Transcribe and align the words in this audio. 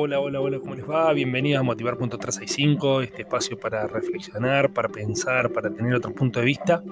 Hola, 0.00 0.20
hola, 0.20 0.40
hola, 0.40 0.60
¿cómo 0.60 0.76
les 0.76 0.88
va? 0.88 1.12
Bienvenidos 1.12 1.58
a 1.58 1.64
Motivar.365, 1.64 3.02
este 3.02 3.22
espacio 3.22 3.58
para 3.58 3.84
reflexionar, 3.88 4.72
para 4.72 4.88
pensar, 4.88 5.52
para 5.52 5.70
tener 5.74 5.92
otro 5.92 6.14
punto 6.14 6.38
de 6.38 6.46
vista. 6.46 6.84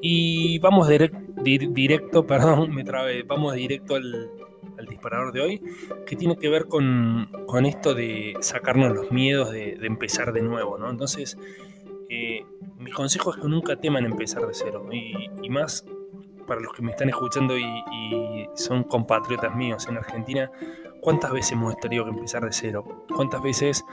Y 0.00 0.60
vamos 0.60 0.86
directo, 0.86 2.24
perdón, 2.28 2.72
me 2.72 2.84
trabé, 2.84 3.24
vamos 3.24 3.52
directo 3.54 3.96
al, 3.96 4.30
disparador 4.88 5.32
de 5.32 5.40
hoy, 5.40 5.62
que 6.06 6.14
tiene 6.14 6.36
que 6.36 6.48
ver 6.48 6.66
con, 6.66 7.28
esto 7.66 7.96
de 7.96 8.34
sacarnos 8.38 8.94
los 8.94 9.10
miedos 9.10 9.50
de, 9.50 9.76
empezar 9.82 10.32
de 10.32 10.42
nuevo, 10.42 10.78
¿no? 10.78 10.88
Entonces, 10.88 11.36
eh, 12.08 12.44
mi 12.78 12.92
consejo 12.92 13.34
es 13.34 13.42
que 13.42 13.48
nunca 13.48 13.74
teman 13.74 14.04
empezar 14.04 14.46
de 14.46 14.54
cero, 14.54 14.88
y, 14.92 15.50
más 15.50 15.84
para 16.46 16.60
los 16.60 16.72
que 16.72 16.82
me 16.82 16.92
están 16.92 17.08
escuchando 17.08 17.58
y 17.58 18.46
son 18.54 18.84
compatriotas 18.84 19.52
míos 19.56 19.88
en 19.88 19.96
Argentina, 19.96 20.48
¿Cuántas 21.06 21.30
veces 21.30 21.52
hemos 21.52 21.76
tenido 21.76 22.02
que 22.02 22.10
empezar 22.10 22.44
de 22.44 22.52
cero? 22.52 22.84
¿Cuántas 23.14 23.40
veces, 23.40 23.84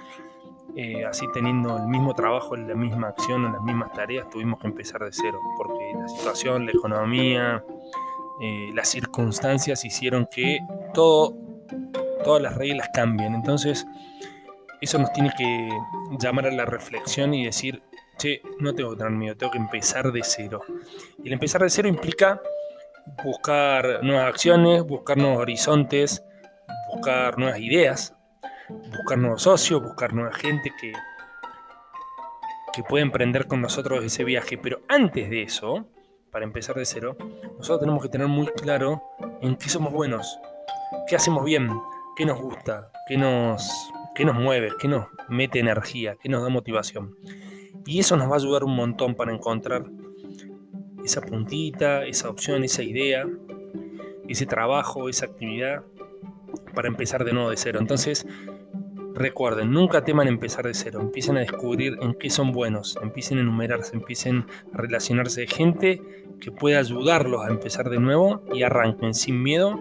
eh, 0.76 1.06
así 1.06 1.28
teniendo 1.32 1.78
el 1.78 1.86
mismo 1.86 2.16
trabajo, 2.16 2.56
la 2.56 2.74
misma 2.74 3.10
acción 3.10 3.46
o 3.46 3.52
las 3.52 3.62
mismas 3.62 3.94
tareas, 3.94 4.28
tuvimos 4.32 4.60
que 4.60 4.66
empezar 4.66 5.00
de 5.04 5.12
cero? 5.12 5.40
Porque 5.56 5.94
la 5.96 6.08
situación, 6.08 6.66
la 6.66 6.72
economía, 6.72 7.64
eh, 8.42 8.72
las 8.74 8.88
circunstancias 8.88 9.86
hicieron 9.86 10.26
que 10.26 10.58
todas 10.96 12.42
las 12.42 12.56
reglas 12.56 12.90
cambien. 12.92 13.36
Entonces, 13.36 13.86
eso 14.82 14.98
nos 14.98 15.14
tiene 15.14 15.30
que 15.38 15.70
llamar 16.20 16.48
a 16.48 16.52
la 16.52 16.66
reflexión 16.66 17.36
y 17.36 17.46
decir, 17.46 17.84
che, 18.18 18.42
no 18.58 18.74
tengo 18.74 18.90
que 18.90 18.98
tener 18.98 19.12
miedo, 19.12 19.38
tengo 19.38 19.52
que 19.52 19.60
empezar 19.60 20.12
de 20.12 20.24
cero. 20.24 20.62
Y 21.24 21.28
el 21.28 21.34
empezar 21.34 21.62
de 21.62 21.70
cero 21.70 21.88
implica 21.88 22.42
buscar 23.24 24.04
nuevas 24.04 24.30
acciones, 24.30 24.82
buscar 24.82 25.16
nuevos 25.16 25.38
horizontes, 25.38 26.24
buscar 26.94 27.38
nuevas 27.38 27.60
ideas, 27.60 28.16
buscar 28.70 29.18
nuevos 29.18 29.44
socios, 29.44 29.82
buscar 29.82 30.14
nueva 30.14 30.32
gente 30.34 30.72
que, 30.80 30.94
que 32.74 32.84
pueda 32.84 33.04
emprender 33.04 33.48
con 33.48 33.62
nosotros 33.62 34.04
ese 34.04 34.24
viaje. 34.24 34.58
Pero 34.58 34.82
antes 34.88 35.30
de 35.30 35.44
eso, 35.44 35.88
para 36.32 36.46
empezar 36.46 36.76
de 36.76 36.86
cero, 36.86 37.18
nosotros 37.58 37.80
tenemos 37.80 38.02
que 38.02 38.10
tener 38.10 38.28
muy 38.28 38.48
claro 38.48 39.02
en 39.42 39.56
qué 39.56 39.70
somos 39.70 39.92
buenos, 39.92 40.40
qué 41.08 41.16
hacemos 41.16 41.44
bien, 41.44 41.70
qué 42.16 42.26
nos 42.26 42.40
gusta, 42.40 42.92
qué 43.08 43.18
nos, 43.18 43.92
qué 44.16 44.26
nos 44.26 44.36
mueve, 44.36 44.72
qué 44.80 44.88
nos 44.88 45.08
mete 45.30 45.60
energía, 45.60 46.16
qué 46.22 46.30
nos 46.30 46.44
da 46.44 46.50
motivación. 46.50 47.16
Y 47.86 48.00
eso 48.00 48.16
nos 48.16 48.30
va 48.30 48.34
a 48.34 48.38
ayudar 48.38 48.64
un 48.64 48.76
montón 48.76 49.16
para 49.16 49.34
encontrar 49.34 49.86
esa 51.04 51.22
puntita, 51.22 52.06
esa 52.06 52.30
opción, 52.30 52.64
esa 52.64 52.82
idea, 52.82 53.26
ese 54.30 54.46
trabajo, 54.46 55.10
esa 55.10 55.26
actividad 55.26 55.84
para 56.74 56.88
empezar 56.88 57.24
de 57.24 57.34
nuevo 57.34 57.50
de 57.50 57.58
cero. 57.58 57.80
Entonces, 57.80 58.26
recuerden, 59.14 59.72
nunca 59.72 60.04
teman 60.04 60.28
empezar 60.28 60.66
de 60.66 60.74
cero. 60.74 61.00
Empiecen 61.02 61.38
a 61.38 61.42
descubrir 61.42 61.98
en 62.02 62.14
qué 62.16 62.30
son 62.30 62.52
buenos, 62.52 62.98
empiecen 63.02 63.38
a 63.38 63.42
enumerarse, 63.42 63.96
empiecen 63.96 64.46
a 64.74 64.78
relacionarse 64.78 65.42
de 65.42 65.48
gente 65.48 66.02
que 66.40 66.52
pueda 66.52 66.80
ayudarlos 66.80 67.46
a 67.46 67.50
empezar 67.50 67.90
de 67.90 68.00
nuevo 68.00 68.44
y 68.54 68.64
arranquen 68.64 69.14
sin 69.14 69.42
miedo, 69.42 69.80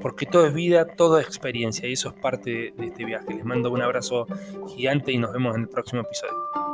porque 0.00 0.26
todo 0.26 0.46
es 0.46 0.54
vida, 0.54 0.86
todo 0.86 1.18
es 1.18 1.26
experiencia 1.26 1.88
y 1.88 1.94
eso 1.94 2.10
es 2.10 2.14
parte 2.14 2.72
de 2.76 2.86
este 2.86 3.04
viaje. 3.04 3.34
Les 3.34 3.44
mando 3.44 3.70
un 3.70 3.82
abrazo 3.82 4.26
gigante 4.68 5.12
y 5.12 5.18
nos 5.18 5.32
vemos 5.32 5.56
en 5.56 5.62
el 5.62 5.68
próximo 5.68 6.02
episodio. 6.02 6.67